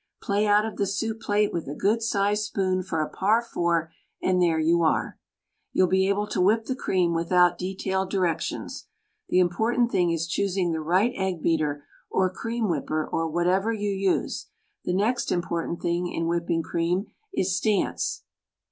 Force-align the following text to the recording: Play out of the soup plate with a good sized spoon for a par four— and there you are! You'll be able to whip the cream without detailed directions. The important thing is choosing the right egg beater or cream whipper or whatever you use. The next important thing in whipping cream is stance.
Play 0.19 0.47
out 0.47 0.65
of 0.65 0.77
the 0.77 0.87
soup 0.87 1.19
plate 1.21 1.53
with 1.53 1.67
a 1.67 1.75
good 1.75 2.01
sized 2.01 2.45
spoon 2.45 2.81
for 2.81 3.01
a 3.03 3.07
par 3.07 3.39
four— 3.39 3.91
and 4.23 4.41
there 4.41 4.57
you 4.57 4.81
are! 4.81 5.19
You'll 5.73 5.85
be 5.89 6.07
able 6.09 6.25
to 6.29 6.41
whip 6.41 6.65
the 6.65 6.75
cream 6.75 7.13
without 7.13 7.59
detailed 7.59 8.09
directions. 8.09 8.87
The 9.29 9.37
important 9.37 9.91
thing 9.91 10.09
is 10.09 10.25
choosing 10.25 10.71
the 10.71 10.81
right 10.81 11.11
egg 11.15 11.39
beater 11.43 11.85
or 12.09 12.31
cream 12.33 12.67
whipper 12.67 13.05
or 13.07 13.27
whatever 13.29 13.71
you 13.71 13.91
use. 13.91 14.47
The 14.85 14.93
next 14.95 15.31
important 15.31 15.83
thing 15.83 16.11
in 16.11 16.25
whipping 16.25 16.63
cream 16.63 17.05
is 17.31 17.55
stance. 17.55 18.23